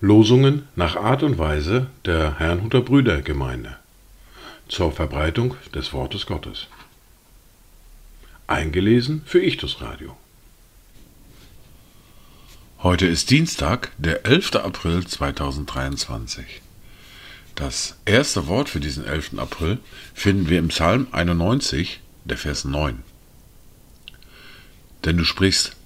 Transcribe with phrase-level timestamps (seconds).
[0.00, 3.76] Losungen nach Art und Weise der Herrnhuter Brüdergemeinde
[4.68, 6.68] zur Verbreitung des Wortes Gottes.
[8.46, 10.16] Eingelesen für Ichtus Radio.
[12.82, 14.56] Heute ist Dienstag, der 11.
[14.56, 16.62] April 2023.
[17.54, 19.38] Das erste Wort für diesen 11.
[19.38, 19.78] April
[20.14, 23.02] finden wir im Psalm 91, der Vers 9.
[25.06, 25.76] Denn du sprichst,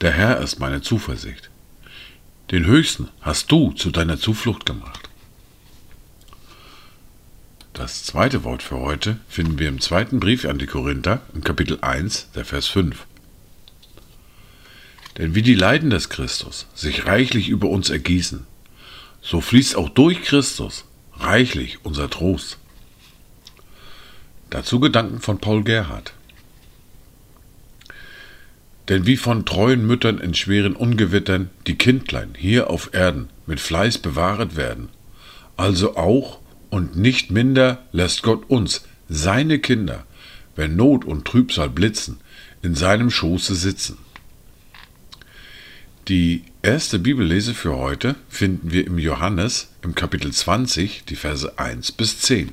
[0.00, 1.50] der Herr ist meine Zuversicht.
[2.52, 5.08] Den Höchsten hast du zu deiner Zuflucht gemacht.
[7.72, 11.78] Das zweite Wort für heute finden wir im zweiten Brief an die Korinther im Kapitel
[11.80, 13.04] 1, der Vers 5.
[15.18, 18.46] Denn wie die Leiden des Christus sich reichlich über uns ergießen,
[19.20, 20.84] so fließt auch durch Christus
[21.14, 22.58] reichlich unser Trost.
[24.50, 26.14] Dazu Gedanken von Paul Gerhard.
[28.88, 33.98] Denn wie von treuen Müttern in schweren Ungewittern die Kindlein hier auf Erden mit Fleiß
[33.98, 34.88] bewahret werden,
[35.56, 40.04] also auch und nicht minder lässt Gott uns, seine Kinder,
[40.56, 42.18] wenn Not und Trübsal blitzen,
[42.62, 43.98] in seinem Schoße sitzen.
[46.08, 51.92] Die erste Bibellese für heute finden wir im Johannes im Kapitel 20, die Verse 1
[51.92, 52.52] bis 10.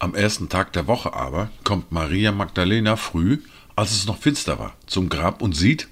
[0.00, 3.38] Am ersten Tag der Woche aber kommt Maria Magdalena früh,
[3.74, 5.88] als es noch finster war, zum Grab und sieht,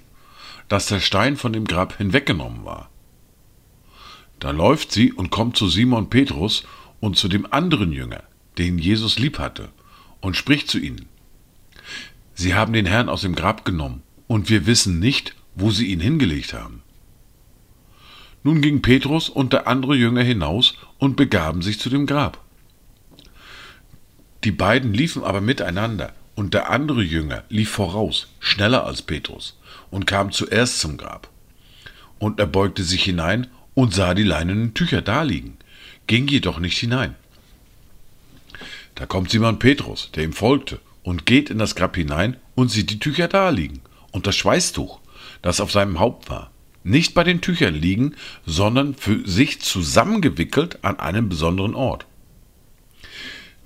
[0.69, 2.89] dass der Stein von dem Grab hinweggenommen war.
[4.39, 6.63] Da läuft sie und kommt zu Simon Petrus
[7.01, 8.23] und zu dem anderen Jünger,
[8.57, 9.69] den Jesus lieb hatte,
[10.21, 11.07] und spricht zu ihnen.
[12.33, 15.99] Sie haben den Herrn aus dem Grab genommen, und wir wissen nicht, wo sie ihn
[15.99, 16.81] hingelegt haben.
[18.43, 22.46] Nun ging Petrus und der andere Jünger hinaus und begaben sich zu dem Grab.
[24.47, 29.59] Die beiden liefen aber miteinander, und der andere Jünger lief voraus, schneller als Petrus,
[29.91, 31.29] und kam zuerst zum Grab.
[32.17, 35.57] Und er beugte sich hinein und sah die leinenen Tücher daliegen,
[36.07, 37.15] ging jedoch nicht hinein.
[38.95, 42.89] Da kommt Simon Petrus, der ihm folgte, und geht in das Grab hinein und sieht
[42.89, 43.81] die Tücher da liegen
[44.13, 45.01] und das Schweißtuch,
[45.41, 46.51] das auf seinem Haupt war,
[46.85, 52.05] nicht bei den Tüchern liegen, sondern für sich zusammengewickelt an einem besonderen Ort.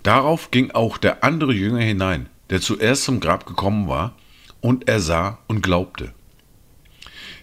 [0.03, 4.15] Darauf ging auch der andere Jünger hinein, der zuerst zum Grab gekommen war,
[4.59, 6.13] und er sah und glaubte.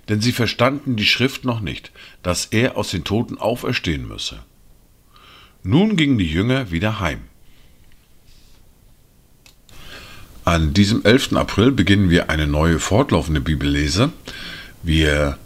[0.08, 1.92] Denn sie verstanden die Schrift noch nicht,
[2.22, 4.40] dass er aus den Toten auferstehen müsse.
[5.62, 7.20] Nun gingen die Jünger wieder heim.
[10.44, 11.34] An diesem 11.
[11.34, 14.12] April beginnen wir eine neue fortlaufende Bibellese.
[14.82, 15.36] Wir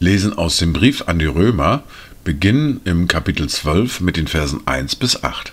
[0.00, 1.84] lesen aus dem Brief an die Römer,
[2.24, 5.52] beginnen im Kapitel 12 mit den Versen 1 bis 8.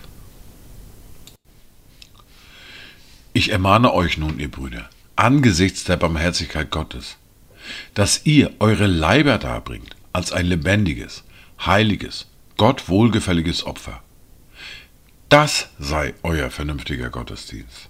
[3.40, 7.16] Ich ermahne euch nun, ihr Brüder, angesichts der Barmherzigkeit Gottes,
[7.94, 11.24] dass ihr eure Leiber darbringt als ein lebendiges,
[11.66, 12.28] heiliges,
[12.58, 14.04] Gott wohlgefälliges Opfer.
[15.30, 17.88] Das sei euer vernünftiger Gottesdienst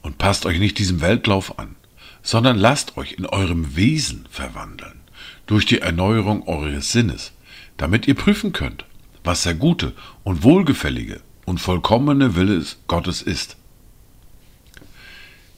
[0.00, 1.76] und passt euch nicht diesem Weltlauf an,
[2.24, 4.98] sondern lasst euch in eurem Wesen verwandeln
[5.46, 7.30] durch die Erneuerung eures Sinnes,
[7.76, 8.84] damit ihr prüfen könnt,
[9.22, 9.92] was der gute
[10.24, 13.58] und wohlgefällige und vollkommene Wille Gottes ist.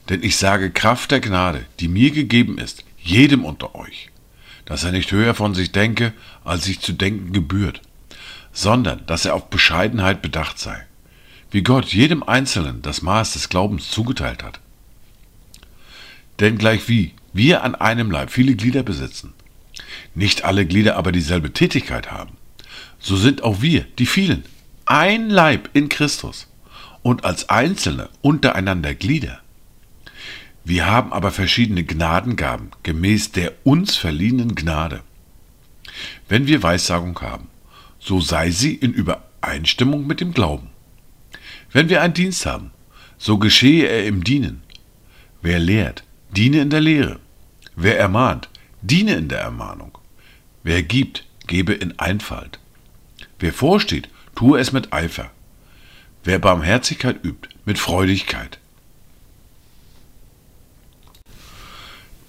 [0.09, 4.10] Denn ich sage Kraft der Gnade, die mir gegeben ist, jedem unter euch,
[4.66, 6.12] dass er nicht höher von sich denke,
[6.44, 7.81] als sich zu denken gebührt,
[8.53, 10.87] sondern dass er auf Bescheidenheit bedacht sei
[11.54, 14.59] wie Gott jedem Einzelnen das Maß des Glaubens zugeteilt hat.
[16.41, 19.32] Denn gleichwie wir an einem Leib viele Glieder besitzen,
[20.16, 22.32] nicht alle Glieder aber dieselbe Tätigkeit haben,
[22.98, 24.44] so sind auch wir, die vielen,
[24.84, 26.48] ein Leib in Christus
[27.03, 29.41] und als Einzelne untereinander Glieder.
[30.64, 35.02] Wir haben aber verschiedene Gnadengaben gemäß der uns verliehenen Gnade.
[36.26, 37.48] Wenn wir Weissagung haben,
[37.98, 40.70] so sei sie in Übereinstimmung mit dem Glauben.
[41.70, 42.70] Wenn wir einen Dienst haben,
[43.19, 44.62] so geschehe er im Dienen.
[45.43, 47.20] Wer lehrt, diene in der Lehre.
[47.76, 48.49] Wer ermahnt,
[48.81, 49.99] diene in der Ermahnung.
[50.62, 52.58] Wer gibt, gebe in Einfalt.
[53.38, 55.31] Wer vorsteht, tue es mit Eifer.
[56.22, 58.58] Wer Barmherzigkeit übt, mit Freudigkeit.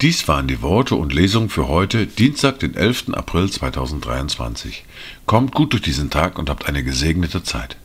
[0.02, 3.14] Dies waren die Worte und Lesungen für heute, Dienstag, den 11.
[3.14, 4.84] April 2023.
[5.24, 7.78] Kommt gut durch diesen Tag und habt eine gesegnete Zeit.